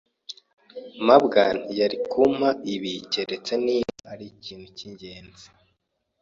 [1.07, 5.45] mabwa ntiyari kumpa ibi keretse niba ari ikintu cyingenzi.